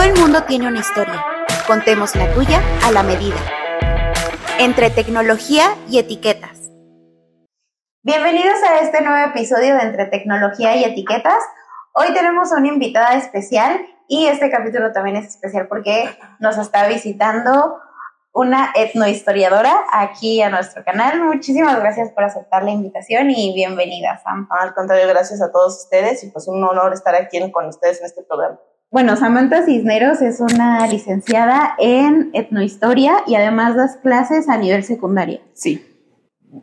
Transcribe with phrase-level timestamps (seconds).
[0.00, 1.22] Todo el mundo tiene una historia.
[1.66, 3.36] Contemos la tuya a la medida.
[4.58, 6.70] Entre tecnología y etiquetas.
[8.02, 11.42] Bienvenidos a este nuevo episodio de Entre tecnología y etiquetas.
[11.92, 16.08] Hoy tenemos una invitada especial y este capítulo también es especial porque
[16.38, 17.78] nos está visitando
[18.32, 21.20] una etnohistoriadora aquí a nuestro canal.
[21.20, 24.48] Muchísimas gracias por aceptar la invitación y bienvenida, Sam.
[24.50, 28.06] Al contrario, gracias a todos ustedes y pues un honor estar aquí con ustedes en
[28.06, 28.58] este programa.
[28.90, 35.38] Bueno, Samantha Cisneros es una licenciada en etnohistoria y además das clases a nivel secundario.
[35.52, 35.86] Sí.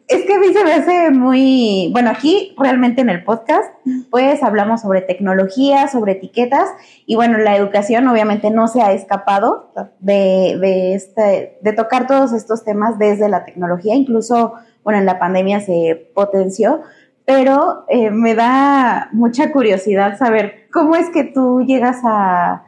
[0.09, 3.71] Es que a mí se me hace muy, bueno, aquí realmente en el podcast,
[4.11, 6.67] pues hablamos sobre tecnología, sobre etiquetas
[7.05, 12.33] y bueno, la educación obviamente no se ha escapado de, de, este, de tocar todos
[12.33, 16.81] estos temas desde la tecnología, incluso, bueno, en la pandemia se potenció,
[17.27, 22.63] pero eh, me da mucha curiosidad saber cómo es que tú llegas a,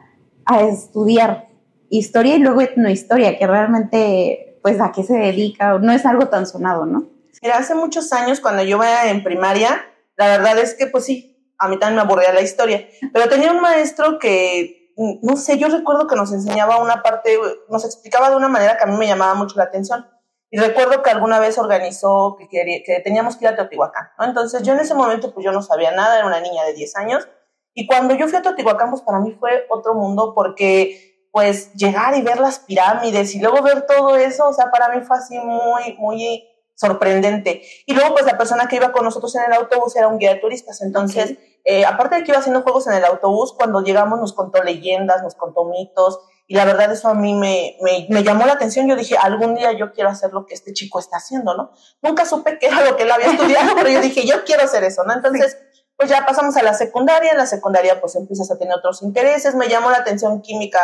[0.68, 1.48] estudiar
[1.90, 6.44] historia y luego etnohistoria, que realmente, pues, a qué se dedica, no es algo tan
[6.44, 7.04] sonado, ¿no?
[7.40, 9.82] Mira, hace muchos años, cuando yo iba en primaria,
[10.16, 13.52] la verdad es que, pues sí, a mí también me aburría la historia, pero tenía
[13.52, 17.38] un maestro que, no sé, yo recuerdo que nos enseñaba una parte,
[17.70, 20.04] nos explicaba de una manera que a mí me llamaba mucho la atención.
[20.50, 24.24] Y recuerdo que alguna vez organizó que, que teníamos que ir a Teotihuacán, ¿no?
[24.24, 26.96] Entonces yo en ese momento pues yo no sabía nada, era una niña de 10
[26.96, 27.28] años.
[27.72, 32.16] Y cuando yo fui a Teotihuacán, pues para mí fue otro mundo porque pues llegar
[32.16, 35.38] y ver las pirámides y luego ver todo eso, o sea, para mí fue así
[35.38, 37.62] muy, muy sorprendente.
[37.86, 40.34] Y luego pues la persona que iba con nosotros en el autobús era un guía
[40.34, 40.82] de turistas.
[40.82, 44.62] Entonces, eh, aparte de que iba haciendo juegos en el autobús, cuando llegamos nos contó
[44.64, 46.18] leyendas, nos contó mitos
[46.50, 48.88] y la verdad eso a mí me, me, llamó la atención.
[48.88, 51.70] Yo dije, algún día yo quiero hacer lo que este chico está haciendo, ¿no?
[52.02, 54.82] Nunca supe qué era lo que él había estudiado, pero yo dije, yo quiero hacer
[54.82, 55.14] eso, ¿no?
[55.14, 55.56] Entonces,
[55.96, 57.30] pues ya pasamos a la secundaria.
[57.30, 59.54] En la secundaria, pues empiezas a tener otros intereses.
[59.54, 60.80] Me llamó la atención química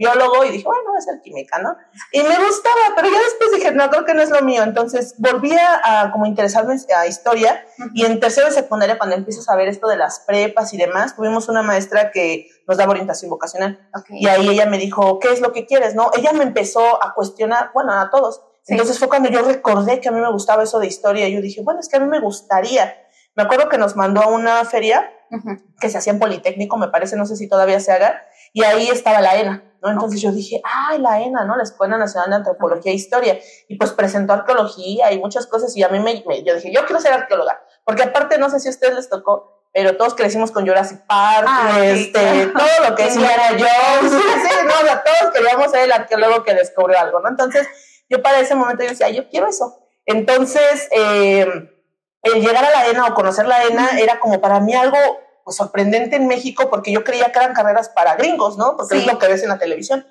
[0.00, 1.76] biólogo y dije, bueno, voy a ser química, ¿no?
[2.10, 4.62] Y me gustaba, pero ya después dije, no, creo que no es lo mío.
[4.62, 9.56] Entonces volví a, como interesarme a historia y en tercero de secundaria, cuando empiezas a
[9.56, 13.90] ver esto de las prepas y demás, tuvimos una maestra que nos daba orientación vocacional.
[14.10, 15.96] Y ahí ella me dijo, ¿qué es lo que quieres?
[15.96, 16.12] ¿No?
[16.16, 18.42] Ella me empezó a cuestionar, bueno, a todos.
[18.68, 21.26] Entonces fue cuando yo recordé que a mí me gustaba eso de historia.
[21.26, 22.94] Y yo dije, bueno, es que a mí me gustaría.
[23.34, 25.10] Me acuerdo que nos mandó a una feria
[25.80, 28.22] que se hacía en Politécnico, me parece, no sé si todavía se haga,
[28.52, 29.64] y ahí estaba la ENA.
[29.82, 29.90] ¿no?
[29.90, 31.56] Entonces yo dije, ay, la ENA, ¿no?
[31.56, 33.38] La Escuela Nacional de Antropología e Historia.
[33.68, 35.76] Y pues presentó arqueología y muchas cosas.
[35.76, 37.60] Y a mí me, yo dije, yo quiero ser arqueóloga.
[37.84, 41.46] Porque aparte, no sé si a ustedes les tocó, pero todos crecimos con Jurassic Park,
[41.48, 44.12] ah, este, todo lo que es Indiana Jones.
[44.12, 47.28] sí, no, o todos queríamos ser el arqueólogo que descubrió algo, ¿no?
[47.28, 47.68] Entonces
[48.08, 49.78] yo para ese momento yo decía, yo quiero eso.
[50.04, 51.46] Entonces, eh,
[52.22, 54.98] el llegar a la ENA o conocer la ENA era como para mí algo
[55.44, 58.76] pues, sorprendente en México porque yo creía que eran carreras para gringos, ¿no?
[58.76, 60.06] Porque es lo que ves en la televisión.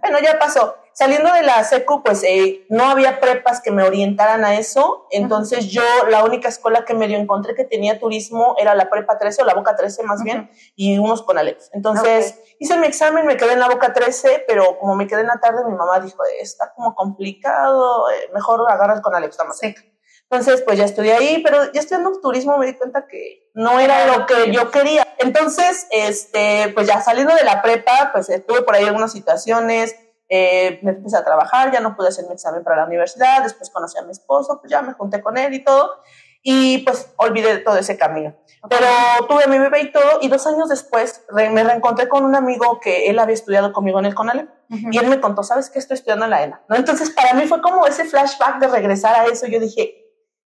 [0.00, 0.76] Bueno, ya pasó.
[0.92, 5.08] Saliendo de la SECU, pues eh, no había prepas que me orientaran a eso.
[5.10, 9.42] Entonces yo, la única escuela que medio encontré que tenía turismo era la Prepa 13
[9.42, 11.70] o la Boca 13 más bien, y unos con Alex.
[11.72, 15.26] Entonces hice mi examen, me quedé en la Boca 13, pero como me quedé en
[15.26, 19.58] la tarde, mi mamá dijo, está como complicado, eh, mejor agarras con Alex, está más
[19.58, 19.82] seca.
[20.34, 24.04] Entonces, pues ya estudié ahí, pero ya estudiando turismo me di cuenta que no era
[24.06, 25.06] lo que yo quería.
[25.18, 29.94] Entonces, este, pues ya saliendo de la prepa, pues estuve por ahí algunas situaciones,
[30.28, 33.70] eh, me puse a trabajar, ya no pude hacer mi examen para la universidad, después
[33.70, 36.02] conocí a mi esposo, pues ya me junté con él y todo,
[36.42, 38.34] y pues olvidé todo ese camino.
[38.68, 38.86] Pero
[39.28, 42.80] tuve a mi bebé y todo, y dos años después me reencontré con un amigo
[42.80, 45.78] que él había estudiado conmigo en el CONALEP, y él me contó, ¿sabes qué?
[45.78, 46.74] Estoy estudiando en la ENA, ¿no?
[46.74, 50.03] Entonces, para mí fue como ese flashback de regresar a eso, yo dije,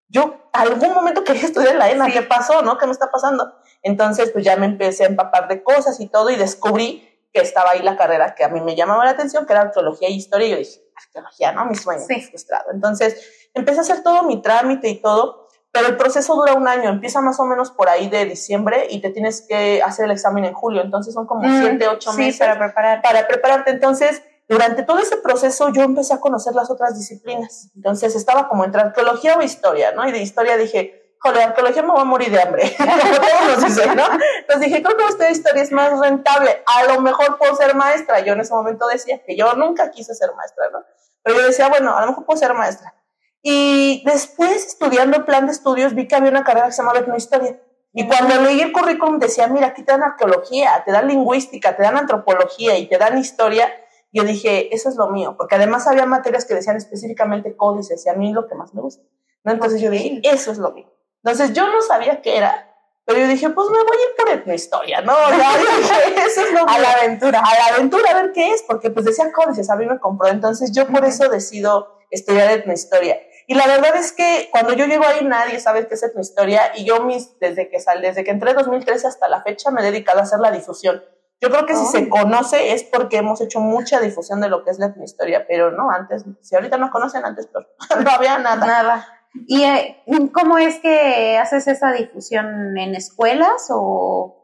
[0.09, 2.79] yo algún momento quería estudiar la ENA, ¿qué pasó, no?
[2.79, 3.55] ¿Qué me está pasando?
[3.83, 7.71] Entonces, pues ya me empecé a empapar de cosas y todo y descubrí que estaba
[7.71, 10.47] ahí la carrera que a mí me llamaba la atención, que era arqueología e historia,
[10.47, 11.67] y yo dije, arqueología, ¿no?
[11.67, 12.21] Mi sueño sí.
[12.23, 12.71] frustrado.
[12.73, 16.89] Entonces, empecé a hacer todo mi trámite y todo, pero el proceso dura un año,
[16.89, 20.47] empieza más o menos por ahí de diciembre y te tienes que hacer el examen
[20.47, 23.03] en julio, entonces son como mm, siete, ocho meses para, preparar.
[23.03, 23.71] para prepararte.
[23.71, 27.71] Entonces, durante todo ese proceso yo empecé a conocer las otras disciplinas.
[27.77, 30.09] Entonces estaba como entre arqueología o historia, ¿no?
[30.09, 34.05] Y de historia dije, joder, arqueología me voy a morir de hambre, todos dicen, ¿no?
[34.41, 38.21] Entonces dije, creo que esta historia es más rentable, a lo mejor puedo ser maestra.
[38.21, 40.83] Yo en ese momento decía que yo nunca quise ser maestra, ¿no?
[41.23, 42.95] Pero yo decía, bueno, a lo mejor puedo ser maestra.
[43.43, 47.01] Y después, estudiando el plan de estudios, vi que había una carrera que se llamaba
[47.01, 47.61] etnohistoria.
[47.93, 51.83] Y cuando leí el currículum decía, mira, aquí te dan arqueología, te dan lingüística, te
[51.83, 53.73] dan antropología y te dan historia
[54.13, 58.09] yo dije, eso es lo mío, porque además había materias que decían específicamente códices y
[58.09, 59.05] a mí es lo que más me gusta.
[59.45, 59.53] ¿no?
[59.53, 60.91] Entonces yo dije, eso es lo mío.
[61.23, 62.65] Entonces yo no sabía qué era,
[63.05, 65.15] Pero yo dije, pues me voy a ir por etnohistoria, ¿no?
[65.31, 67.41] Dije, eso es lo A la aventura.
[67.41, 70.29] A la aventura, a ver qué es, porque pues decía códices, a mí me compró.
[70.29, 73.19] Entonces yo por eso decido estudiar etnohistoria.
[73.47, 76.85] Y la verdad es que cuando yo llego ahí nadie sabe qué es etnohistoria y
[76.85, 79.85] yo mis, desde que sal, desde que entré en 2013 hasta la fecha me he
[79.85, 81.03] dedicado a hacer la difusión.
[81.41, 84.71] Yo creo que si se conoce es porque hemos hecho mucha difusión de lo que
[84.71, 87.67] es la etnohistoria, pero no, antes, si ahorita no conocen, antes pero
[88.05, 88.67] no había nada.
[88.67, 89.07] Nada.
[89.47, 90.03] ¿Y eh,
[90.33, 94.35] cómo es que haces esa difusión en escuelas o...?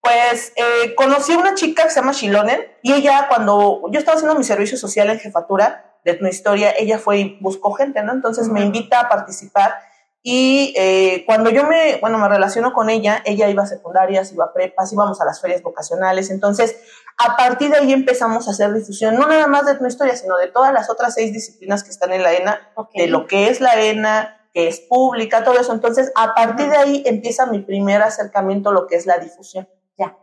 [0.00, 4.14] Pues eh, conocí a una chica que se llama Shilonen y ella cuando yo estaba
[4.16, 8.12] haciendo mi servicio social en jefatura de etnohistoria, ella fue y buscó gente, ¿no?
[8.12, 9.74] Entonces me invita a participar
[10.22, 14.46] y eh, cuando yo me, bueno, me relaciono con ella, ella iba a secundarias, iba
[14.46, 16.30] a prepas, íbamos a las ferias vocacionales.
[16.30, 16.76] Entonces,
[17.18, 20.48] a partir de ahí empezamos a hacer difusión, no nada más de etnohistoria, sino de
[20.48, 23.80] todas las otras seis disciplinas que están en la ENA, de lo que es la
[23.80, 25.72] ENA, que es pública, todo eso.
[25.72, 29.68] Entonces, a partir de ahí empieza mi primer acercamiento a lo que es la difusión.
[29.96, 30.16] Ya.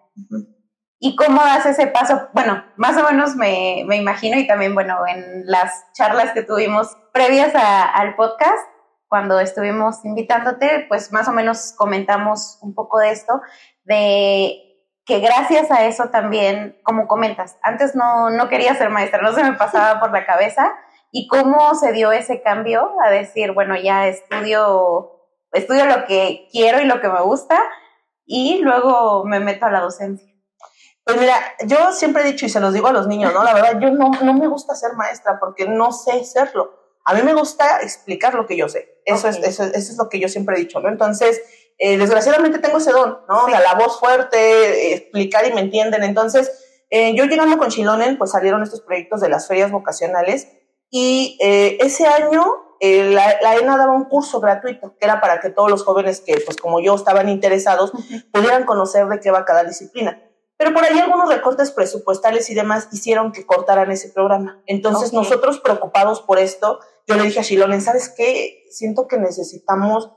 [0.99, 2.29] ¿Y cómo das ese paso?
[2.33, 6.97] Bueno, más o menos me, me imagino y también, bueno, en las charlas que tuvimos
[7.13, 8.74] previas a, al podcast,
[9.15, 13.39] cuando estuvimos invitándote, pues más o menos comentamos un poco de esto,
[13.85, 14.57] de
[15.05, 19.41] que gracias a eso también, como comentas, antes no, no quería ser maestra, no se
[19.41, 20.73] me pasaba por la cabeza,
[21.11, 26.81] y cómo se dio ese cambio a decir, bueno, ya estudio, estudio lo que quiero
[26.81, 27.57] y lo que me gusta,
[28.25, 30.29] y luego me meto a la docencia.
[31.05, 31.35] Pues mira,
[31.65, 33.45] yo siempre he dicho y se los digo a los niños, ¿no?
[33.45, 36.84] La verdad, yo no, no me gusta ser maestra porque no sé serlo.
[37.05, 39.01] A mí me gusta explicar lo que yo sé.
[39.05, 40.89] Eso, es, eso, eso es lo que yo siempre he dicho, ¿no?
[40.89, 41.41] Entonces,
[41.77, 43.45] eh, desgraciadamente tengo ese don, ¿no?
[43.45, 46.03] O sea, la voz fuerte, eh, explicar y me entienden.
[46.03, 46.51] Entonces,
[46.89, 50.47] eh, yo llegando con Chilonen, pues salieron estos proyectos de las ferias vocacionales
[50.89, 52.45] y eh, ese año
[52.79, 56.21] eh, la, la, ENA daba un curso gratuito, que era para que todos los jóvenes
[56.21, 57.91] que, pues como yo, estaban interesados,
[58.31, 60.21] pudieran conocer de qué va cada disciplina.
[60.57, 64.61] Pero por ahí algunos recortes presupuestales y demás hicieron que cortaran ese programa.
[64.65, 65.19] Entonces okay.
[65.19, 68.63] nosotros preocupados por esto, yo le dije a Shilonen, ¿sabes qué?
[68.69, 70.11] Siento que necesitamos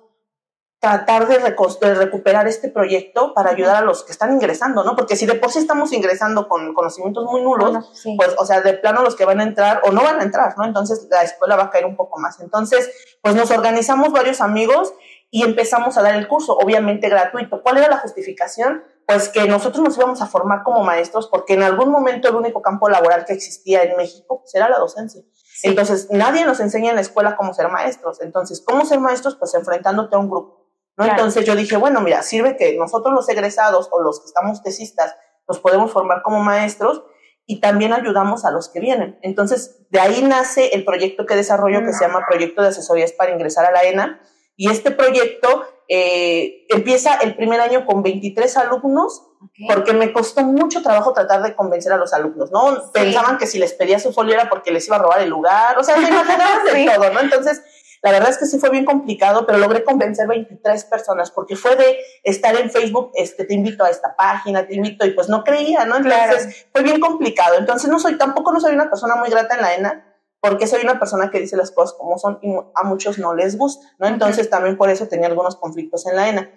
[0.81, 4.94] tratar de, de, recuperar este proyecto para ayudar a los que están ingresando, ¿no?
[4.94, 8.14] Porque si de por sí estamos ingresando con conocimientos muy nulos, bueno, sí.
[8.17, 10.56] pues, o sea, de plano los que van a entrar o no van a entrar,
[10.56, 10.64] ¿no?
[10.64, 12.38] Entonces la escuela va a caer un poco más.
[12.40, 12.90] Entonces,
[13.23, 14.94] pues nos organizamos varios amigos
[15.31, 17.61] y empezamos a dar el curso, obviamente gratuito.
[17.62, 18.85] ¿Cuál era la justificación?
[19.08, 22.60] Pues que nosotros nos íbamos a formar como maestros porque en algún momento el único
[22.60, 25.22] campo laboral que existía en México pues, era la docencia.
[25.32, 25.66] Sí.
[25.66, 28.20] Entonces, nadie nos enseña en la escuela cómo ser maestros.
[28.20, 29.37] Entonces, ¿cómo ser maestros?
[29.37, 30.70] Pues enfrentándote a un grupo.
[30.99, 31.05] ¿no?
[31.05, 31.12] Claro.
[31.12, 35.16] Entonces yo dije, bueno, mira, sirve que nosotros los egresados o los que estamos tesistas
[35.49, 37.02] nos podemos formar como maestros
[37.46, 39.19] y también ayudamos a los que vienen.
[39.22, 43.32] Entonces, de ahí nace el proyecto que desarrollo que se llama Proyecto de Asesorías para
[43.32, 44.20] Ingresar a la ENA.
[44.54, 49.67] Y este proyecto eh, empieza el primer año con 23 alumnos, okay.
[49.69, 52.76] porque me costó mucho trabajo tratar de convencer a los alumnos, ¿no?
[52.76, 52.90] Sí.
[52.93, 55.79] Pensaban que si les pedía su folio era porque les iba a robar el lugar,
[55.79, 57.20] o sea, me imaginaba de todo, ¿no?
[57.20, 57.62] Entonces,
[58.02, 61.75] la verdad es que sí fue bien complicado, pero logré convencer 23 personas porque fue
[61.75, 65.43] de estar en Facebook, este, te invito a esta página, te invito y pues no
[65.43, 65.96] creía, ¿no?
[65.96, 66.69] Entonces claro.
[66.73, 67.56] fue bien complicado.
[67.58, 70.07] Entonces no soy, tampoco no soy una persona muy grata en la ENA
[70.40, 73.58] porque soy una persona que dice las cosas como son y a muchos no les
[73.58, 74.06] gusta, ¿no?
[74.06, 76.50] Entonces también por eso tenía algunos conflictos en la ENA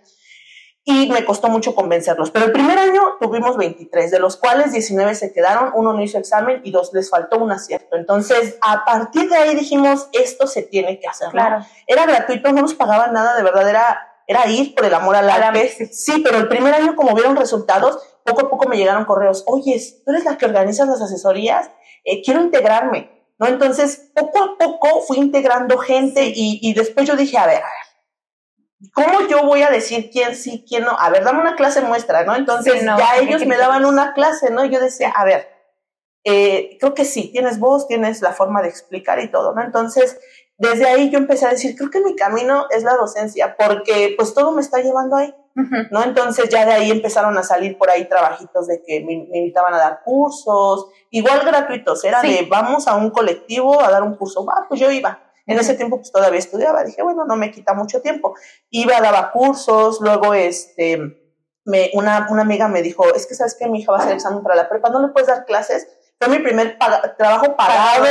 [0.83, 2.31] y me costó mucho convencerlos.
[2.31, 6.17] Pero el primer año tuvimos 23, de los cuales 19 se quedaron, uno no hizo
[6.17, 7.95] examen y dos les faltó un acierto.
[7.95, 11.29] Entonces, a partir de ahí dijimos, esto se tiene que hacer.
[11.29, 11.63] Claro.
[11.85, 15.29] Era gratuito, no nos pagaban nada, de verdad, era, era ir por el amor al
[15.29, 15.69] arte.
[15.91, 19.79] Sí, pero el primer año, como vieron resultados, poco a poco me llegaron correos, oye,
[20.03, 21.69] tú eres la que organizas las asesorías,
[22.03, 23.20] eh, quiero integrarme.
[23.41, 23.47] ¿No?
[23.47, 27.65] Entonces, poco a poco fui integrando gente y, y después yo dije, a ver, a
[27.65, 30.91] ver, ¿cómo yo voy a decir quién sí, quién no?
[30.91, 32.35] A ver, dame una clase muestra, ¿no?
[32.35, 34.63] Entonces sí, no, ya ellos me daban una clase, ¿no?
[34.65, 35.49] Yo decía, a ver,
[36.23, 39.63] eh, creo que sí, tienes voz, tienes la forma de explicar y todo, ¿no?
[39.63, 40.19] Entonces,
[40.59, 44.35] desde ahí yo empecé a decir, creo que mi camino es la docencia, porque pues
[44.35, 45.33] todo me está llevando ahí.
[45.91, 46.03] ¿No?
[46.03, 49.73] Entonces ya de ahí empezaron a salir por ahí trabajitos de que me, me invitaban
[49.73, 52.27] a dar cursos, igual gratuitos, era sí.
[52.33, 55.19] de vamos a un colectivo a dar un curso, va, pues yo iba.
[55.47, 58.35] En ese tiempo pues todavía estudiaba, dije, bueno, no me quita mucho tiempo.
[58.69, 60.99] Iba, daba cursos, luego este,
[61.65, 64.13] me, una, una amiga me dijo, es que sabes que mi hija va a hacer
[64.13, 65.87] examen para la prepa, ¿no le puedes dar clases?
[66.21, 66.77] Fue mi primer
[67.17, 68.05] trabajo pagado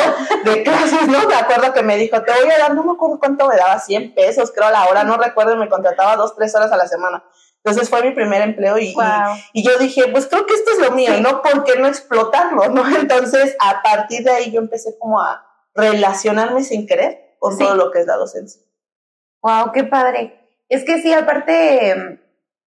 [0.44, 1.28] de clases, ¿no?
[1.28, 3.78] Me acuerdo que me dijo, te voy a dar, no me acuerdo cuánto me daba,
[3.78, 6.88] 100 pesos creo a la hora, no recuerdo, me contrataba dos, tres horas a la
[6.88, 7.22] semana.
[7.62, 9.04] Entonces fue mi primer empleo y, wow.
[9.52, 11.12] y, y, yo dije, pues creo que esto es lo mío.
[11.20, 11.40] ¿no?
[11.40, 12.84] ¿Por qué no explotarlo, no?
[12.98, 17.62] Entonces, a partir de ahí yo empecé como a relacionarme sin querer con sí.
[17.62, 18.60] todo lo que es la docencia.
[19.40, 20.48] Wow, qué padre.
[20.68, 22.18] Es que sí, aparte,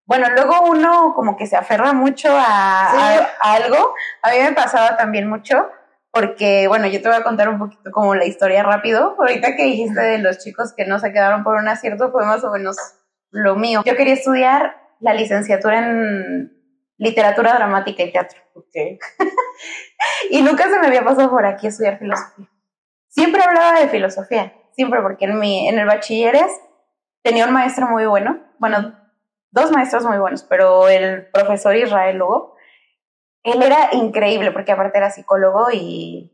[0.05, 3.95] bueno, luego uno como que se aferra mucho a, algo.
[4.21, 5.69] A mí me pasaba también mucho
[6.11, 9.15] porque, bueno, yo te voy a contar un poquito como la historia rápido.
[9.17, 12.43] Ahorita que dijiste de los chicos que no se quedaron por un acierto, fue más
[12.43, 12.77] o menos
[13.31, 13.81] lo mío.
[13.85, 16.53] Yo quería estudiar la licenciatura en
[16.97, 18.39] literatura dramática y teatro.
[18.55, 18.99] Okay.
[20.29, 22.47] y nunca se me había pasado por aquí estudiar filosofía.
[23.07, 26.51] Siempre hablaba de filosofía, siempre, porque en, mi, en el bachilleres
[27.21, 28.95] tenía un maestro muy bueno, bueno,
[29.53, 32.55] dos maestros muy buenos, pero el profesor Israel Lugo,
[33.43, 36.31] él era increíble porque aparte era psicólogo y,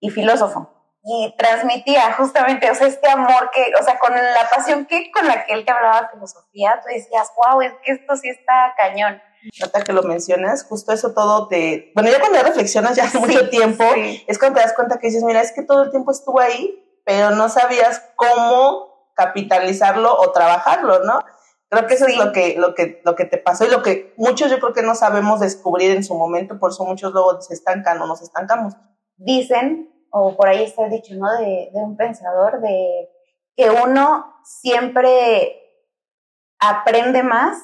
[0.00, 0.70] y filósofo.
[1.02, 5.26] Y transmitía justamente, o sea, este amor que, o sea, con la pasión que con
[5.26, 8.72] la que él te hablaba de filosofía, tú decías, wow, es que esto sí está
[8.78, 9.20] cañón.
[9.60, 11.92] Nota que lo mencionas, justo eso todo te...
[11.94, 13.84] Bueno, ya cuando reflexionas ya hace mucho tiempo,
[14.26, 17.02] es cuando te das cuenta que dices, mira, es que todo el tiempo estuvo ahí,
[17.04, 21.20] pero no sabías cómo capitalizarlo o trabajarlo, ¿no?
[21.74, 24.14] Creo que eso es lo que, lo, que, lo que te pasó y lo que
[24.16, 27.54] muchos yo creo que no sabemos descubrir en su momento, por eso muchos luego se
[27.54, 28.74] estancan o nos estancamos.
[29.16, 31.32] Dicen, o por ahí está dicho, ¿no?
[31.38, 33.10] De, de un pensador, de
[33.56, 35.60] que uno siempre
[36.58, 37.58] aprende más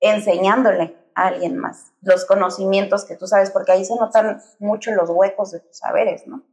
[0.00, 5.10] enseñándole a alguien más los conocimientos que tú sabes, porque ahí se notan mucho los
[5.10, 6.44] huecos de tus saberes, ¿no?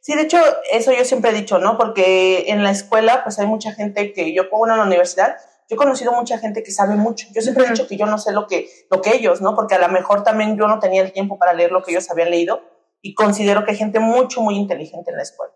[0.00, 0.38] Sí, de hecho,
[0.72, 1.78] eso yo siempre he dicho, ¿no?
[1.78, 5.36] Porque en la escuela, pues hay mucha gente que yo pongo en la universidad,
[5.68, 7.26] yo he conocido mucha gente que sabe mucho.
[7.34, 9.54] Yo siempre he dicho que yo no sé lo que, lo que ellos, ¿no?
[9.54, 12.10] Porque a lo mejor también yo no tenía el tiempo para leer lo que ellos
[12.10, 12.62] habían leído
[13.02, 15.52] y considero que hay gente mucho, muy inteligente en la escuela.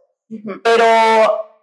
[0.62, 0.84] Pero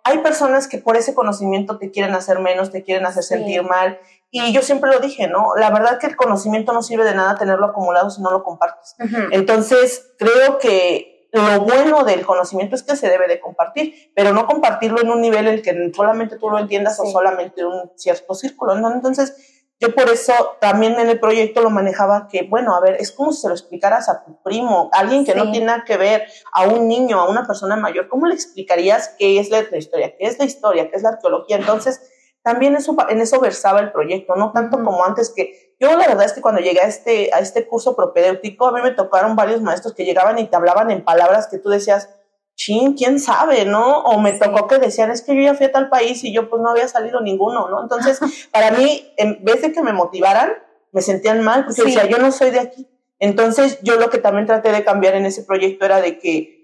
[0.03, 3.99] hay personas que por ese conocimiento te quieren hacer menos, te quieren hacer sentir mal.
[4.31, 5.55] Y yo siempre lo dije, ¿no?
[5.55, 8.95] La verdad que el conocimiento no sirve de nada tenerlo acumulado si no lo compartes.
[9.31, 14.47] Entonces, creo que lo bueno del conocimiento es que se debe de compartir, pero no
[14.47, 18.33] compartirlo en un nivel en el que solamente tú lo entiendas o solamente un cierto
[18.33, 18.91] círculo, ¿no?
[18.91, 23.13] Entonces, yo por eso también en el proyecto lo manejaba que, bueno, a ver, es
[23.13, 26.27] como si se lo explicaras a tu primo, alguien que no tiene nada que ver,
[26.51, 30.25] a un niño, a una persona mayor, ¿cómo le explicarías qué es la historia, qué
[30.25, 31.55] es la historia, qué es la arqueología?
[31.57, 32.01] Entonces,
[32.41, 36.25] también eso, en eso versaba el proyecto, no tanto como antes que yo la verdad
[36.25, 39.61] es que cuando llegué a este, a este curso propedéutico, a mí me tocaron varios
[39.61, 42.09] maestros que llegaban y te hablaban en palabras que tú decías,
[42.55, 43.99] chin, quién sabe, ¿no?
[43.99, 46.49] O me tocó que decían, es que yo ya fui a tal país y yo
[46.49, 47.81] pues no había salido ninguno, ¿no?
[47.81, 48.19] Entonces,
[48.51, 50.51] para mí, en vez de que me motivaran,
[50.91, 52.87] me sentían mal, porque decía, yo no soy de aquí.
[53.19, 56.58] Entonces, yo lo que también traté de cambiar en ese proyecto era de que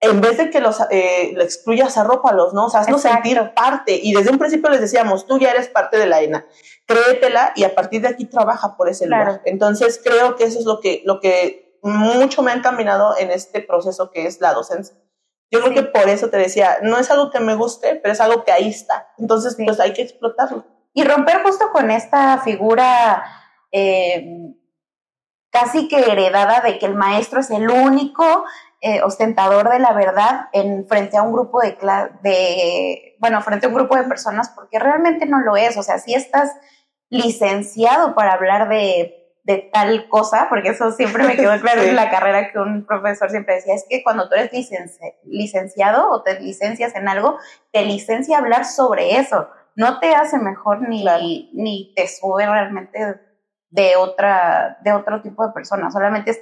[0.00, 2.66] en vez de que los eh, lo excluyas, arrópalos, ¿no?
[2.66, 3.98] O sea, haznos sentir parte.
[4.02, 6.46] Y desde un principio les decíamos, tú ya eres parte de la ENA,
[6.86, 9.42] créetela y a partir de aquí trabaja por ese lugar.
[9.44, 13.60] Entonces, creo que eso es lo que, lo que mucho me ha encaminado en este
[13.60, 14.96] proceso que es la docencia.
[15.50, 18.20] Yo creo que por eso te decía, no es algo que me guste, pero es
[18.20, 19.08] algo que ahí está.
[19.18, 20.64] Entonces, pues hay que explotarlo.
[20.94, 23.24] Y romper justo con esta figura
[23.72, 24.54] eh,
[25.50, 28.44] casi que heredada de que el maestro es el único
[28.82, 31.76] eh, ostentador de la verdad en frente a un grupo de,
[32.22, 35.76] de, bueno, frente a un grupo de personas, porque realmente no lo es.
[35.76, 36.50] O sea, si estás
[37.10, 42.10] licenciado para hablar de, de tal cosa, porque eso siempre me quedó claro en la
[42.10, 44.50] carrera que un profesor siempre decía, es que cuando tú eres
[45.24, 47.38] licenciado o te licencias en algo,
[47.72, 49.48] te licencia a hablar sobre eso.
[49.76, 51.04] No te hace mejor ni,
[51.52, 53.20] ni te sube realmente
[53.70, 55.90] de otra, de otro tipo de persona.
[55.90, 56.36] Solamente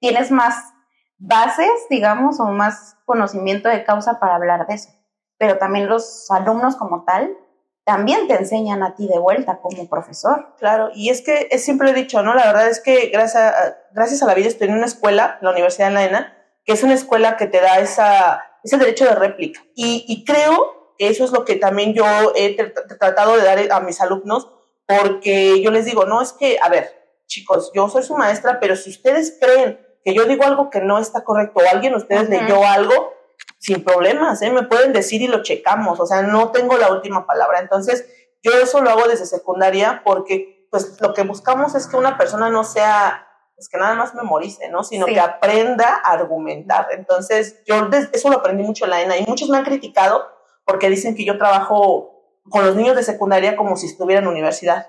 [0.00, 0.73] tienes más
[1.18, 4.90] bases, digamos, o más conocimiento de causa para hablar de eso.
[5.38, 7.36] Pero también los alumnos como tal
[7.84, 10.54] también te enseñan a ti de vuelta como profesor.
[10.58, 12.34] Claro, y es que es, siempre he dicho, ¿no?
[12.34, 15.50] La verdad es que gracias a, gracias a la vida estoy en una escuela, la
[15.50, 19.14] Universidad de la ENA, que es una escuela que te da esa, ese derecho de
[19.14, 19.60] réplica.
[19.74, 22.04] Y, y creo que eso es lo que también yo
[22.34, 22.54] he
[22.98, 24.50] tratado de dar a mis alumnos,
[24.86, 26.90] porque yo les digo, no, es que, a ver,
[27.26, 30.98] chicos, yo soy su maestra, pero si ustedes creen que yo digo algo que no
[30.98, 33.14] está correcto o alguien ustedes leyó algo,
[33.58, 34.50] sin problemas, ¿eh?
[34.50, 37.60] me pueden decir y lo checamos, o sea, no tengo la última palabra.
[37.60, 38.06] Entonces,
[38.42, 42.50] yo eso lo hago desde secundaria porque pues lo que buscamos es que una persona
[42.50, 44.84] no sea, pues que nada más memorice, ¿no?
[44.84, 46.88] Sino que aprenda a argumentar.
[46.90, 50.26] Entonces, yo eso lo aprendí mucho en la ENA y muchos me han criticado
[50.66, 54.88] porque dicen que yo trabajo con los niños de secundaria como si estuviera en universidad.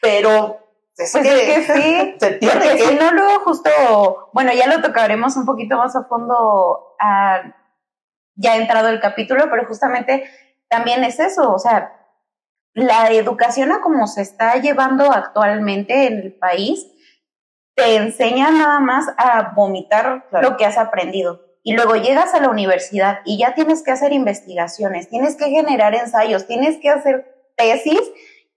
[0.00, 0.65] Pero
[0.96, 3.70] pues es que, sí, se tiene porque si no luego justo,
[4.32, 7.54] bueno, ya lo tocaremos un poquito más a fondo a,
[8.34, 10.24] ya entrado el capítulo, pero justamente
[10.68, 11.92] también es eso, o sea,
[12.72, 16.86] la educación a como se está llevando actualmente en el país,
[17.74, 21.42] te enseña nada más a vomitar lo que has aprendido.
[21.62, 25.94] Y luego llegas a la universidad y ya tienes que hacer investigaciones, tienes que generar
[25.94, 28.00] ensayos, tienes que hacer tesis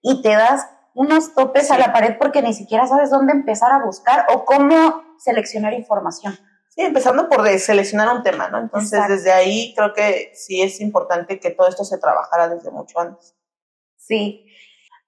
[0.01, 0.69] y te das
[0.99, 5.01] unos topes a la pared porque ni siquiera sabes dónde empezar a buscar o cómo
[5.17, 6.37] seleccionar información.
[6.67, 8.59] Sí, empezando por seleccionar un tema, ¿no?
[8.59, 12.99] Entonces, desde ahí creo que sí es importante que todo esto se trabajara desde mucho
[12.99, 13.33] antes.
[13.95, 14.45] Sí,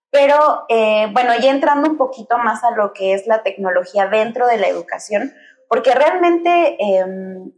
[0.09, 4.47] pero eh, bueno, ya entrando un poquito más a lo que es la tecnología dentro
[4.47, 5.33] de la educación,
[5.67, 7.51] porque realmente em,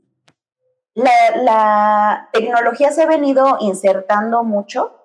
[0.95, 4.99] la, tecnología se ha venido insertando mucho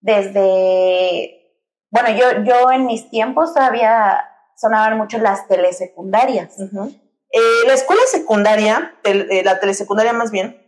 [0.00, 1.39] desde,
[1.90, 4.24] bueno, yo, yo en mis tiempos todavía
[4.56, 6.58] sonaban mucho las telesecundarias.
[6.58, 10.66] Eh, la escuela secundaria, eh, la telesecundaria más bien,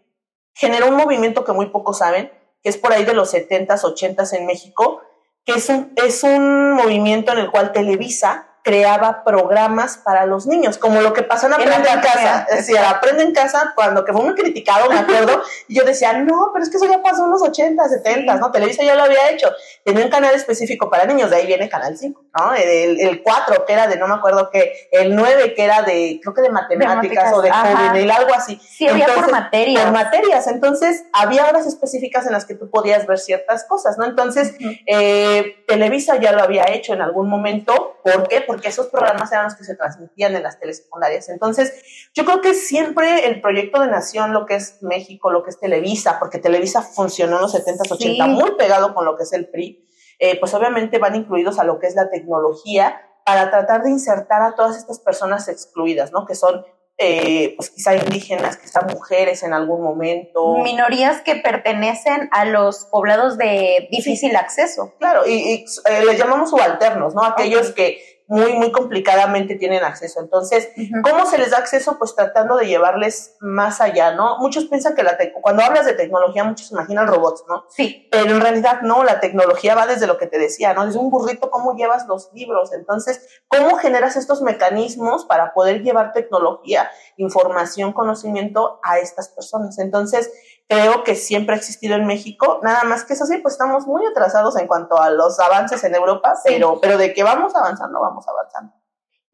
[0.55, 2.31] generó un movimiento que muy pocos saben,
[2.63, 5.03] que es por ahí de los 70s, 80s en México,
[5.45, 10.79] que es un, es un movimiento en el cual Televisa creaba programas para los niños,
[10.79, 12.47] como lo que pasó en Aprende en Casa.
[12.51, 16.51] Decía, Aprende en Casa, cuando que fue muy criticado, me acuerdo, y yo decía, no,
[16.53, 18.53] pero es que eso ya pasó en los 80, 70, ¿no?
[18.53, 19.51] Televisa ya lo había hecho.
[19.85, 22.55] Tenía un canal específico para niños, de ahí viene Canal 5, ¿no?
[22.55, 26.19] El, el 4, que era de, no me acuerdo qué, el 9, que era de,
[26.23, 28.61] creo que de matemáticas, o de juvenil, algo así.
[28.63, 29.85] Sí, había por materias.
[29.85, 30.47] Por materias.
[30.47, 34.05] Entonces, había horas específicas en las que tú podías ver ciertas cosas, ¿no?
[34.05, 34.55] Entonces,
[34.87, 37.99] eh, Televisa ya lo había hecho en algún momento.
[38.03, 38.41] ¿Por qué?
[38.41, 41.29] porque esos programas eran los que se transmitían en las telesecundarias.
[41.29, 45.51] Entonces, yo creo que siempre el proyecto de nación, lo que es México, lo que
[45.51, 49.33] es Televisa, porque Televisa funcionó en los 70s, 80, muy pegado con lo que es
[49.33, 49.89] el PRI,
[50.25, 54.41] eh, pues obviamente van incluidos a lo que es la tecnología para tratar de insertar
[54.41, 56.27] a todas estas personas excluidas, ¿no?
[56.27, 56.65] Que son
[56.97, 60.59] eh, pues quizá indígenas, quizá mujeres en algún momento.
[60.59, 64.95] Minorías que pertenecen a los poblados de difícil acceso.
[65.01, 67.25] Claro, y, eh, les llamamos subalternos, ¿no?
[67.25, 67.99] Aquellos que
[68.33, 70.19] muy, muy complicadamente tienen acceso.
[70.19, 70.71] Entonces,
[71.03, 71.99] ¿cómo se les da acceso?
[71.99, 74.39] Pues tratando de llevarles más allá, ¿no?
[74.39, 77.67] Muchos piensan que la cuando hablas de tecnología, muchos imaginan robots, ¿no?
[77.69, 78.09] Sí.
[78.11, 80.87] Pero en realidad no, la tecnología va desde lo que te decía, ¿no?
[80.87, 82.73] Desde un burrito, ¿cómo llevas los libros?
[82.73, 89.79] Entonces, ¿cómo generas estos mecanismos para poder llevar tecnología, información, conocimiento a estas personas?
[89.79, 90.33] Entonces,
[90.73, 94.05] creo que siempre ha existido en México, nada más que eso sí, pues estamos muy
[94.07, 98.27] atrasados en cuanto a los avances en Europa, pero, pero de que vamos avanzando, vamos
[98.27, 98.75] avanzando.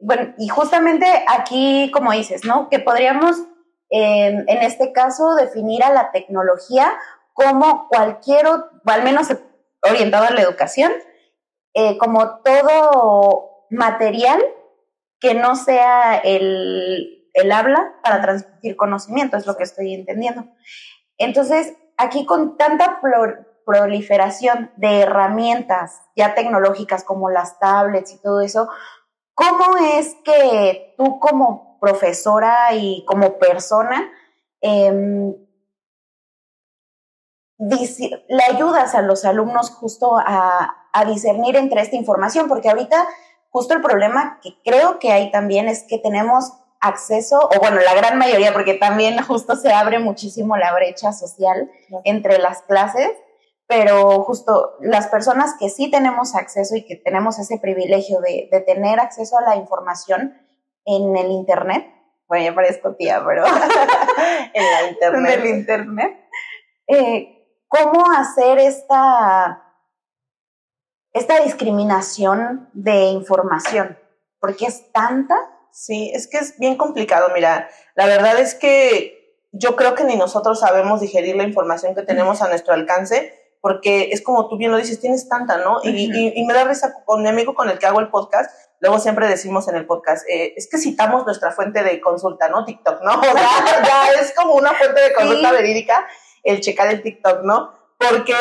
[0.01, 2.69] Bueno, y justamente aquí, como dices, ¿no?
[2.69, 3.37] Que podríamos,
[3.91, 6.99] em, en este caso, definir a la tecnología
[7.33, 9.29] como cualquier, o al menos
[9.83, 10.93] orientado a la educación,
[11.75, 14.43] eh, como todo material
[15.21, 20.49] que no sea el, el habla para transmitir conocimiento, es lo que estoy entendiendo.
[21.19, 23.01] Entonces, aquí con tanta
[23.67, 28.69] proliferación de herramientas ya tecnológicas como las tablets y todo eso,
[29.35, 34.11] ¿cómo es que tú como profesora y como persona
[34.61, 35.35] em,
[37.59, 42.49] le ayudas a los alumnos justo a, a discernir entre esta información?
[42.49, 43.07] Porque ahorita
[43.51, 47.95] justo el problema que creo que hay también es que tenemos acceso, o bueno, la
[47.95, 51.71] gran mayoría, porque también justo se abre muchísimo la brecha social
[52.05, 53.11] entre las clases,
[53.67, 58.99] pero justo las personas que sí tenemos acceso y que tenemos ese privilegio de, tener
[58.99, 60.35] acceso a la información
[60.85, 61.87] en el Internet,
[62.27, 63.45] bueno, ya parezco tía, pero
[64.55, 65.35] en la Internet.
[65.35, 66.29] En el Internet,
[66.87, 69.63] eh, ¿cómo hacer esta,
[71.13, 73.99] esta discriminación de información?
[74.41, 75.37] Porque es tanta
[75.79, 77.29] Sí, es que es bien complicado.
[77.33, 82.03] Mira, la verdad es que yo creo que ni nosotros sabemos digerir la información que
[82.03, 85.79] tenemos a nuestro alcance, porque es como tú bien lo dices, tienes tanta, ¿no?
[85.85, 88.99] y, y, me da risa con mi amigo con el que hago el podcast, luego
[88.99, 92.65] siempre decimos en el podcast, eh, es que citamos nuestra fuente de consulta, ¿no?
[92.65, 93.13] TikTok, ¿no?
[93.21, 96.09] O sea, ya es como una fuente de consulta verídica
[96.43, 97.71] el checar el TikTok, ¿no?
[97.99, 98.35] Porque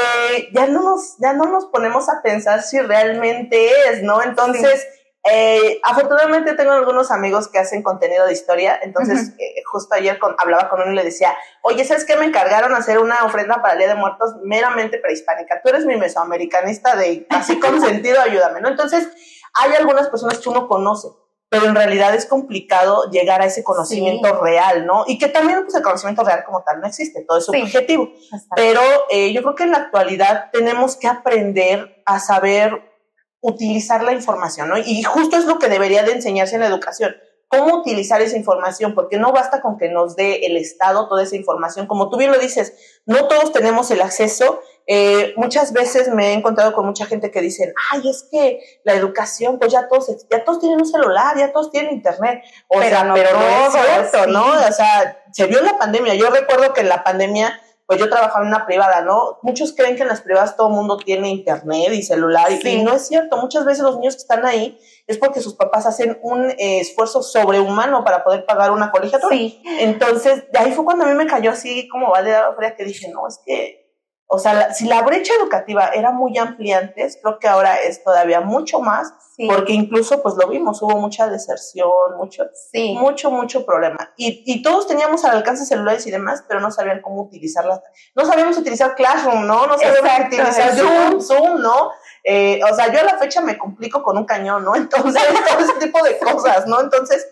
[0.53, 4.23] ya no nos, ya no nos ponemos a pensar si realmente es, ¿no?
[4.23, 4.87] Entonces,
[5.31, 10.69] eh, afortunadamente tengo algunos amigos que hacen contenido de historia, entonces eh, justo ayer hablaba
[10.69, 12.15] con uno y le decía, oye, ¿sabes qué?
[12.15, 15.61] Me encargaron hacer una ofrenda para el Día de Muertos meramente prehispánica.
[15.61, 18.69] Tú eres mi mesoamericanista de así con sentido, ayúdame, ¿no?
[18.69, 19.07] Entonces,
[19.53, 21.07] hay algunas personas que uno conoce,
[21.49, 25.03] pero en realidad es complicado llegar a ese conocimiento real, ¿no?
[25.07, 28.09] Y que también pues, el conocimiento real como tal no existe, todo es subjetivo.
[28.55, 32.96] Pero eh, yo creo que en la actualidad tenemos que aprender a saber
[33.41, 34.77] utilizar la información, ¿no?
[34.77, 37.15] Y justo es lo que debería de enseñarse en la educación,
[37.47, 41.35] cómo utilizar esa información, porque no basta con que nos dé el Estado toda esa
[41.35, 41.87] información.
[41.87, 42.73] Como tú bien lo dices,
[43.05, 44.59] no todos tenemos el acceso.
[44.85, 48.93] Eh, muchas veces me he encontrado con mucha gente que dicen, ay, es que la
[48.93, 52.41] educación, pues ya todos, ya todos tienen un celular, ya todos tienen internet.
[52.67, 54.45] O pero sea, no pero no es ¿no?
[54.45, 56.15] O sea, se vio en la pandemia.
[56.15, 59.39] Yo recuerdo que en la pandemia pues yo trabajaba en una privada, ¿no?
[59.43, 62.91] Muchos creen que en las privadas todo el mundo tiene internet y celular y no
[62.91, 63.37] es cierto.
[63.37, 67.23] Muchas veces los niños que están ahí es porque sus papás hacen un eh, esfuerzo
[67.23, 69.33] sobrehumano para poder pagar una colegiatura.
[69.33, 69.63] Sí.
[69.79, 73.07] Entonces, de ahí fue cuando a mí me cayó así como vale fría que dije,
[73.07, 73.86] no, es que
[74.29, 78.41] o sea, si la brecha educativa era muy amplia antes, creo que ahora es todavía
[78.41, 79.13] mucho más,
[79.47, 82.97] porque incluso, pues lo vimos, hubo mucha deserción, mucho, sí.
[82.99, 84.11] mucho, mucho problema.
[84.17, 87.81] Y, y todos teníamos al alcance celulares y demás, pero no sabían cómo utilizarlas.
[88.15, 89.67] No sabíamos utilizar Classroom, ¿no?
[89.67, 91.91] No sabíamos utilizar Zoom, Zoom, ¿no?
[92.23, 94.75] Eh, o sea, yo a la fecha me complico con un cañón, ¿no?
[94.75, 96.81] Entonces, todo ese tipo de cosas, ¿no?
[96.81, 97.25] Entonces,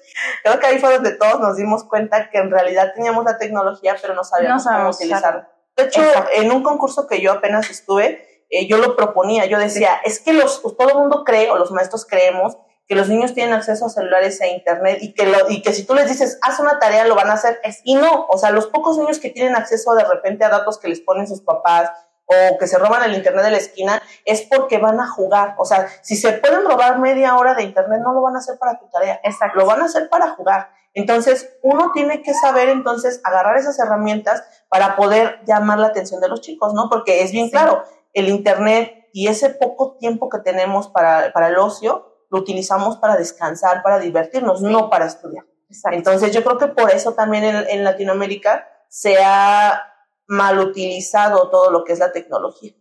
[0.44, 3.98] creo que ahí fue donde todos nos dimos cuenta que en realidad teníamos la tecnología,
[4.02, 5.55] pero no sabíamos cómo utilizarla.
[5.78, 6.02] De hecho,
[6.34, 10.34] en un concurso que yo apenas estuve, eh, yo lo proponía, yo decía, es que
[10.34, 12.58] los, todo el mundo cree, o los maestros creemos,
[12.88, 15.86] que los niños tienen acceso a celulares e internet y que, lo, y que si
[15.86, 17.60] tú les dices, haz una tarea, lo van a hacer.
[17.84, 20.88] Y no, o sea, los pocos niños que tienen acceso de repente a datos que
[20.88, 21.90] les ponen sus papás
[22.26, 25.56] o que se roban el internet de la esquina, es porque van a jugar.
[25.58, 28.58] O sea, si se pueden robar media hora de internet, no lo van a hacer
[28.58, 29.20] para tu tarea.
[29.24, 29.60] Exacto.
[29.60, 30.70] Lo van a hacer para jugar.
[30.94, 36.30] Entonces, uno tiene que saber entonces agarrar esas herramientas para poder llamar la atención de
[36.30, 36.90] los chicos, ¿no?
[36.90, 37.84] Porque es bien claro,
[38.14, 43.18] el Internet y ese poco tiempo que tenemos para, para el ocio, lo utilizamos para
[43.18, 45.46] descansar, para divertirnos, no para estudiar.
[45.92, 49.82] Entonces, yo creo que por eso también en, Latinoamérica se ha
[50.28, 52.74] mal utilizado todo lo que es la tecnología.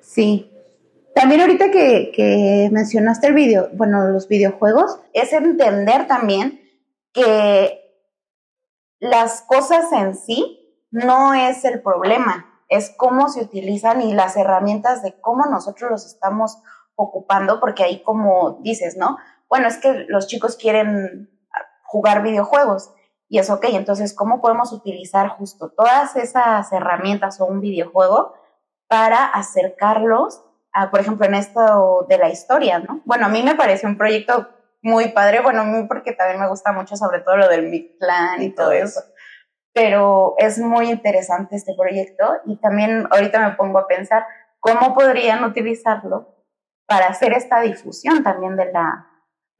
[0.00, 0.50] Sí,
[1.14, 6.60] también ahorita que, que, mencionaste el video, bueno, los videojuegos, es entender también
[7.12, 7.80] que
[9.00, 15.02] las cosas en sí no es el problema, es cómo se utilizan y las herramientas
[15.02, 16.58] de cómo nosotros los estamos
[16.94, 19.18] ocupando, porque ahí como dices, ¿no?
[19.48, 21.30] Bueno, es que los chicos quieren
[21.82, 22.92] jugar videojuegos
[23.30, 28.34] y es ok, entonces, ¿cómo podemos utilizar justo todas esas herramientas o un videojuego
[28.88, 33.02] para acercarlos a, por ejemplo, en esto de la historia, ¿no?
[33.04, 34.48] Bueno, a mí me parece un proyecto
[34.82, 38.42] muy padre, bueno, a mí porque también me gusta mucho sobre todo lo del Mictlán
[38.42, 39.00] y todo eso.
[39.72, 44.26] Pero es muy interesante este proyecto y también ahorita me pongo a pensar
[44.58, 46.34] cómo podrían utilizarlo
[46.84, 49.06] para hacer esta difusión también de la,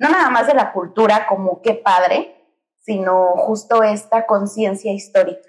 [0.01, 2.40] no nada más de la cultura como qué padre,
[2.85, 5.49] sino justo esta conciencia histórica.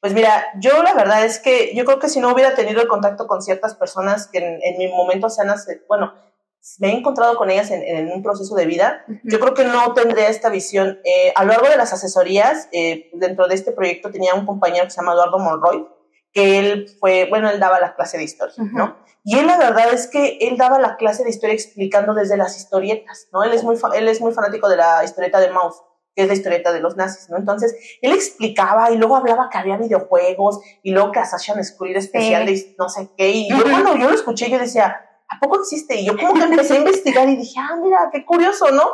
[0.00, 2.88] Pues mira, yo la verdad es que yo creo que si no hubiera tenido el
[2.88, 5.54] contacto con ciertas personas que en, en mi momento se han,
[5.88, 6.12] bueno,
[6.78, 10.28] me he encontrado con ellas en, un proceso de vida, yo creo que no tendría
[10.28, 10.98] esta visión.
[11.04, 14.84] Eh, a lo largo de las asesorías, eh, dentro de este proyecto tenía un compañero
[14.84, 15.86] que se llama Eduardo Monroy,
[16.32, 18.96] que él fue, bueno, él daba la clase de historia, ¿no?
[19.24, 22.56] Y él la verdad es que él daba la clase de historia explicando desde las
[22.56, 23.42] historietas, ¿no?
[23.42, 25.82] Él es muy, él es muy fanático de la historieta de Maus,
[26.14, 27.36] que es la historieta de los nazis, ¿no?
[27.36, 32.46] Entonces, él explicaba y luego hablaba que había videojuegos y luego que Assassin's Creed especial
[32.46, 33.30] de no sé qué.
[33.30, 35.96] Y yo cuando yo lo escuché, yo decía, ¿a poco existe?
[35.96, 38.84] Y yo como que empecé a investigar y dije, ah, mira, qué curioso, ¿no?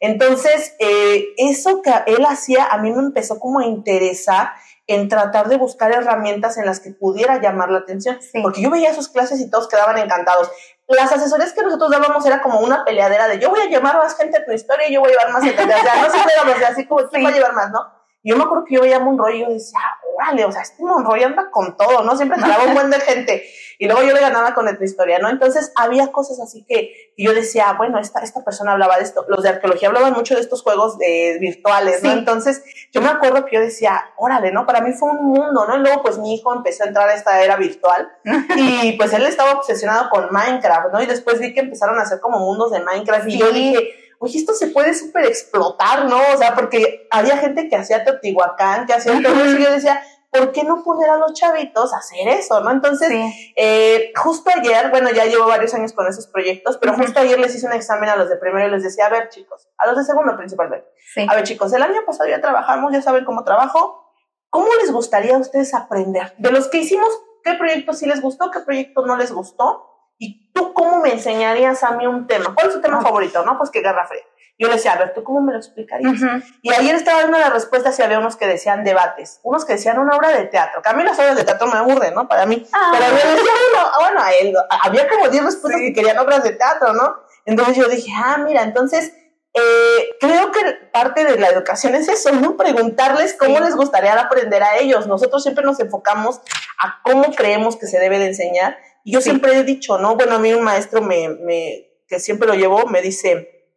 [0.00, 4.52] Entonces, eh, eso que él hacía a mí me empezó como a interesar
[4.86, 8.92] en tratar de buscar herramientas en las que pudiera llamar la atención, porque yo veía
[8.92, 10.50] sus clases y todos quedaban encantados.
[10.90, 14.16] Las asesorías que nosotros dábamos era como una peleadera de yo voy a llamar más
[14.16, 15.62] gente a tu historia y yo voy a llevar más gente.
[15.62, 17.99] O sea, no siempre éramos así como, ¿quién va a llevar más, no?
[18.22, 19.80] Yo me acuerdo que yo veía a Monroy y yo decía,
[20.16, 22.16] órale, o sea, este Monroy anda con todo, ¿no?
[22.16, 23.44] Siempre jalaba un buen de gente.
[23.78, 25.30] Y luego yo le ganaba con esta historia, ¿no?
[25.30, 29.24] Entonces había cosas así que, yo decía, bueno, esta, esta persona hablaba de esto.
[29.28, 32.12] Los de arqueología hablaban mucho de estos juegos de, virtuales, ¿no?
[32.12, 34.66] Entonces yo me acuerdo que yo decía, órale, ¿no?
[34.66, 35.76] Para mí fue un mundo, ¿no?
[35.76, 38.10] Y luego pues mi hijo empezó a entrar a esta era virtual
[38.56, 41.02] y pues él estaba obsesionado con Minecraft, ¿no?
[41.02, 44.38] Y después vi que empezaron a hacer como mundos de Minecraft y yo dije, oye,
[44.38, 46.20] esto se puede súper explotar, ¿no?
[46.34, 50.02] O sea, porque había gente que hacía Teotihuacán, que hacía todo eso, y yo decía,
[50.30, 52.70] ¿por qué no poner a los chavitos a hacer eso, no?
[52.70, 53.10] Entonces,
[53.56, 57.54] eh, justo ayer, bueno, ya llevo varios años con esos proyectos, pero justo ayer les
[57.54, 59.96] hice un examen a los de primero y les decía, a ver, chicos, a los
[59.96, 60.86] de segundo principalmente,
[61.26, 64.04] a ver, chicos, el año pasado ya trabajamos, ya saben cómo trabajo,
[64.50, 66.34] ¿cómo les gustaría a ustedes aprender?
[66.36, 67.08] De los que hicimos,
[67.42, 69.89] ¿qué proyecto sí les gustó, qué proyecto no les gustó?
[70.20, 72.54] ¿Y tú cómo me enseñarías a mí un tema?
[72.54, 73.02] ¿Cuál es tu tema ah.
[73.02, 73.44] favorito?
[73.44, 74.22] No, pues que Garra Fría.
[74.58, 76.20] Yo le decía, a ver, ¿tú cómo me lo explicarías?
[76.60, 79.98] Y ayer estaba dando las respuestas y había unos que decían debates, unos que decían
[79.98, 82.28] una obra de teatro, que a mí las obras de teatro me aburren, ¿no?
[82.28, 82.66] Para mí.
[82.70, 82.90] Ah.
[82.92, 84.54] Pero yo decía, bueno, bueno, a él,
[84.84, 87.16] había como 10 respuestas que querían obras de teatro, ¿no?
[87.46, 89.14] Entonces yo dije, ah, mira, entonces
[89.54, 90.60] eh, creo que
[90.92, 92.58] parte de la educación es eso, ¿no?
[92.58, 95.06] Preguntarles cómo les gustaría aprender a ellos.
[95.06, 96.42] Nosotros siempre nos enfocamos
[96.78, 100.16] a cómo creemos que se debe de enseñar y yo siempre he dicho, ¿no?
[100.16, 103.70] Bueno, a mí un maestro me, me, que siempre lo llevó me dice,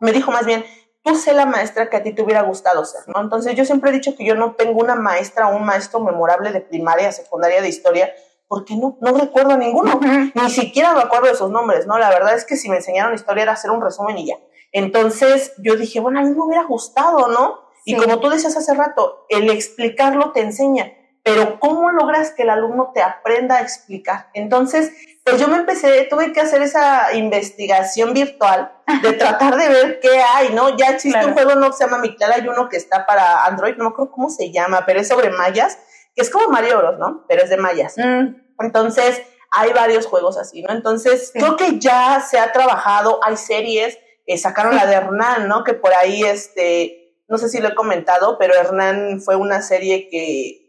[0.00, 0.64] me dijo más bien,
[1.02, 3.20] tú sé la maestra que a ti te hubiera gustado ser, ¿no?
[3.20, 6.52] Entonces yo siempre he dicho que yo no tengo una maestra o un maestro memorable
[6.52, 8.12] de primaria, secundaria, de historia,
[8.48, 10.00] porque no, no recuerdo a ninguno,
[10.34, 11.98] ni siquiera me acuerdo de sus nombres, ¿no?
[11.98, 14.36] La verdad es que si me enseñaron historia era hacer un resumen y ya.
[14.72, 17.60] Entonces yo dije, bueno, a mí me hubiera gustado, ¿no?
[17.84, 20.92] Y como tú decías hace rato, el explicarlo te enseña,
[21.26, 24.28] pero ¿cómo logras que el alumno te aprenda a explicar?
[24.32, 24.92] Entonces,
[25.24, 28.70] pues yo me empecé, tuve que hacer esa investigación virtual
[29.02, 30.76] de tratar de ver qué hay, ¿no?
[30.76, 33.82] Ya existe un juego no se llama Mictlal, hay uno que está para Android, no
[33.82, 35.80] me acuerdo cómo se llama, pero es sobre mayas,
[36.14, 37.24] que es como Mario Bros, ¿no?
[37.26, 37.94] Pero es de mayas.
[37.96, 38.36] Mm.
[38.60, 40.72] Entonces, hay varios juegos así, ¿no?
[40.72, 45.64] Entonces, creo que ya se ha trabajado, hay series, eh, sacaron la de Hernán, ¿no?
[45.64, 50.08] Que por ahí, este, no sé si lo he comentado, pero Hernán fue una serie
[50.08, 50.65] que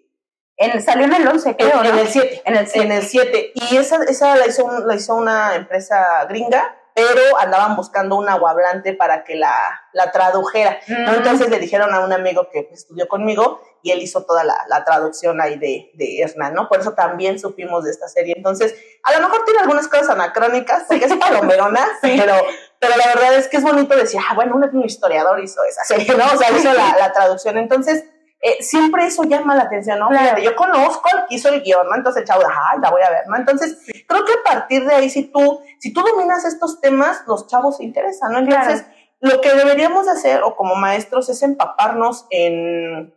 [0.58, 2.41] en, salió en el 11, creo, en, el 7.
[2.46, 2.86] En el 7.
[2.86, 3.52] En el 7.
[3.54, 8.93] Y esa, esa la, hizo, la hizo una empresa gringa, pero andaban buscando un aguablante
[8.93, 9.54] para que la,
[9.93, 10.80] la tradujera.
[10.88, 11.13] ¿no?
[11.13, 14.84] Entonces le dijeron a un amigo que estudió conmigo y él hizo toda la, la,
[14.84, 16.67] traducción ahí de, de Hernán, ¿no?
[16.67, 18.34] Por eso también supimos de esta serie.
[18.36, 22.34] Entonces, a lo mejor tiene algunas cosas anacrónicas, porque es palomerona, pero,
[22.80, 26.15] pero la verdad es que es bonito decir, ah, bueno, un historiador hizo esa serie,
[26.15, 26.26] ¿no?
[26.34, 27.60] O sea, hizo la, la traducción.
[27.60, 28.06] Entonces,
[28.39, 30.10] eh, siempre eso llama la atención, ¿no?
[30.39, 31.95] yo conozco al que hizo el guion, ¿no?
[31.95, 33.36] Entonces el chavo, la voy a ver, ¿no?
[33.36, 37.47] Entonces, creo que a partir de ahí, si tú, si tú dominas estos temas, los
[37.47, 38.39] chavos se interesan, ¿no?
[38.39, 38.86] Entonces,
[39.19, 43.13] lo que deberíamos hacer, o como maestros, es empaparnos en,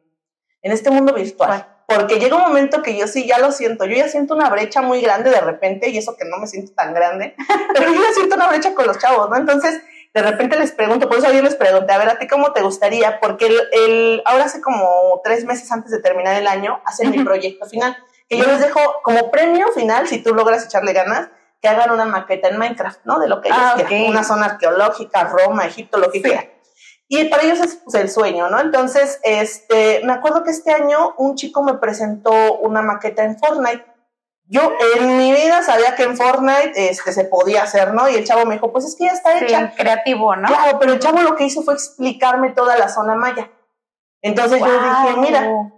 [0.62, 1.66] en este mundo virtual.
[1.86, 4.80] Porque llega un momento que yo sí ya lo siento, yo ya siento una brecha
[4.80, 7.34] muy grande de repente, y eso que no me siento tan grande,
[7.74, 9.36] pero yo ya siento una brecha con los chavos, ¿no?
[9.36, 12.52] Entonces, de repente les pregunto, por eso yo les pregunté, a ver, ¿a ti cómo
[12.52, 13.20] te gustaría?
[13.20, 17.66] Porque el, ahora hace como tres meses antes de terminar el año, hacen mi proyecto
[17.66, 17.96] final,
[18.28, 21.28] que yo les dejo como premio final, si tú logras echarle ganas,
[21.60, 23.18] que hagan una maqueta en Minecraft, ¿no?
[23.18, 26.48] De lo que ellos ah, quieran, una zona arqueológica, Roma, Egipto, lo que quieran.
[27.06, 28.60] Y para ellos es pues, el sueño, ¿no?
[28.60, 33.84] Entonces, este, me acuerdo que este año un chico me presentó una maqueta en Fortnite
[34.50, 38.08] yo en mi vida sabía que en Fortnite este, se podía hacer, ¿no?
[38.08, 39.72] Y el chavo me dijo, pues es que ya está hecha.
[39.76, 40.48] creativo, ¿no?
[40.48, 43.48] Claro, pero el chavo lo que hizo fue explicarme toda la zona maya.
[44.22, 45.72] Entonces yo dije, mira.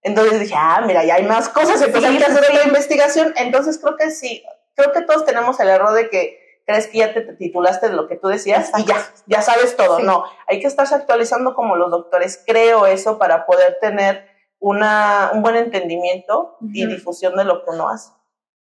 [0.00, 3.34] Entonces dije, ah, mira, ya hay más cosas, entonces hay que hacer la investigación.
[3.36, 4.42] Entonces creo que sí,
[4.74, 8.08] creo que todos tenemos el error de que crees que ya te, titulaste de lo
[8.08, 9.98] que tú decías y ya, ya sabes todo.
[9.98, 12.42] No, hay que estarse actualizando como los doctores.
[12.46, 14.33] Creo eso para poder tener
[14.64, 18.12] una, un buen entendimiento y difusión de lo que uno hace.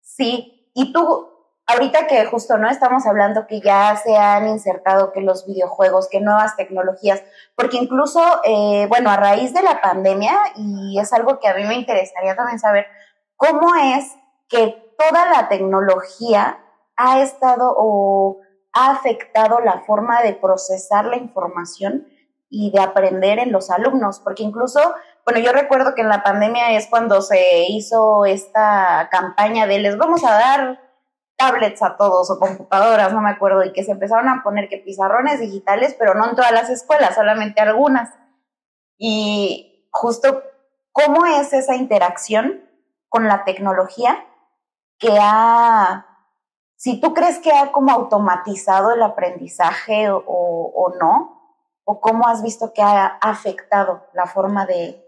[0.00, 1.28] Sí, y tú,
[1.64, 6.20] ahorita que justo no estamos hablando que ya se han insertado que los videojuegos, que
[6.20, 7.22] nuevas tecnologías,
[7.54, 11.62] porque incluso, eh, bueno, a raíz de la pandemia, y es algo que a mí
[11.62, 12.86] me interesaría también saber,
[13.36, 14.12] ¿cómo es
[14.48, 16.58] que toda la tecnología
[16.96, 18.40] ha estado o
[18.72, 22.08] ha afectado la forma de procesar la información
[22.50, 24.18] y de aprender en los alumnos?
[24.18, 24.80] Porque incluso
[25.26, 29.98] bueno, yo recuerdo que en la pandemia es cuando se hizo esta campaña de les
[29.98, 30.80] vamos a dar
[31.36, 34.78] tablets a todos o computadoras, no me acuerdo, y que se empezaron a poner que
[34.78, 38.14] pizarrones digitales, pero no en todas las escuelas, solamente algunas.
[38.98, 40.44] Y justo,
[40.92, 42.62] ¿cómo es esa interacción
[43.08, 44.24] con la tecnología
[45.00, 46.06] que ha,
[46.76, 52.44] si tú crees que ha como automatizado el aprendizaje o, o no, o cómo has
[52.44, 55.05] visto que ha afectado la forma de,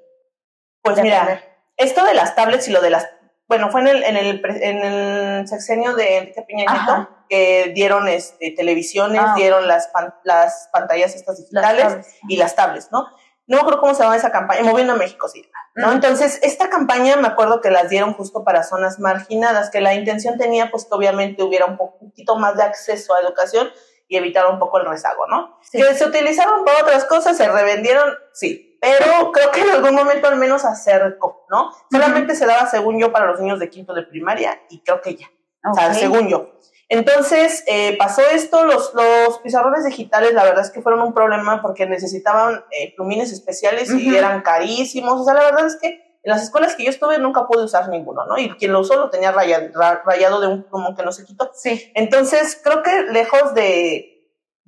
[0.94, 1.42] pues mira,
[1.76, 3.08] esto de las tablets y lo de las,
[3.46, 8.52] bueno, fue en el, en el, en el sexenio de Enrique Peña que dieron este,
[8.56, 9.90] televisiones, ah, dieron las,
[10.24, 13.06] las pantallas estas digitales y las tablets, ¿no?
[13.46, 15.42] No acuerdo cómo se llama esa campaña, Moviendo a México, sí.
[15.74, 15.92] ¿no?
[15.92, 20.36] Entonces, esta campaña me acuerdo que las dieron justo para zonas marginadas, que la intención
[20.36, 23.70] tenía, pues, que obviamente hubiera un poquito más de acceso a educación
[24.06, 25.58] y evitar un poco el rezago, ¿no?
[25.72, 30.28] Que se utilizaron para otras cosas, se revendieron, sí, pero creo que en algún momento
[30.28, 31.70] al menos acercó, ¿no?
[31.90, 35.16] Solamente se daba, según yo, para los niños de quinto de primaria y creo que
[35.16, 35.26] ya,
[35.68, 36.52] o sea, según yo.
[36.90, 41.60] Entonces, eh, pasó esto, los, los pizarrones digitales, la verdad es que fueron un problema
[41.60, 46.32] porque necesitaban eh, plumines especiales y eran carísimos, o sea, la verdad es que en
[46.32, 48.38] las escuelas que yo estuve nunca pude usar ninguno, ¿no?
[48.38, 49.68] Y quien lo usó lo tenía rayado,
[50.04, 51.50] rayado de un plumón que no se quitó.
[51.54, 51.92] Sí.
[51.94, 54.17] Entonces, creo que lejos de,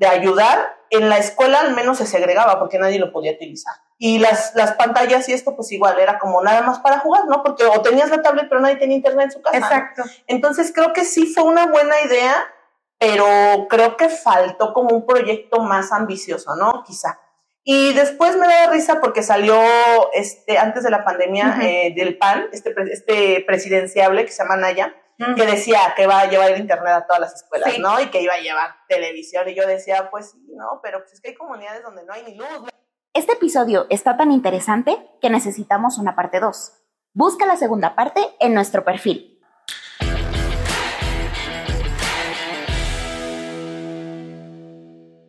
[0.00, 3.74] de ayudar, en la escuela al menos se segregaba porque nadie lo podía utilizar.
[3.98, 7.42] Y las, las pantallas y esto, pues igual era como nada más para jugar, ¿no?
[7.42, 9.58] Porque o tenías la tablet, pero nadie tenía internet en su casa.
[9.58, 10.02] Exacto.
[10.26, 12.34] Entonces creo que sí fue una buena idea,
[12.98, 16.82] pero creo que faltó como un proyecto más ambicioso, ¿no?
[16.86, 17.20] Quizá.
[17.62, 19.60] Y después me da risa porque salió
[20.14, 24.94] este, antes de la pandemia eh, del PAN, este, este presidenciable que se llama Naya,
[25.36, 28.00] que decía que va a llevar el internet a todas las escuelas, ¿no?
[28.00, 29.48] Y que iba a llevar televisión.
[29.48, 30.80] Y yo decía, pues sí, ¿no?
[30.82, 32.46] Pero pues es que hay comunidades donde no hay ni luz.
[33.12, 36.72] Este episodio está tan interesante que necesitamos una parte 2.
[37.12, 39.29] Busca la segunda parte en nuestro perfil.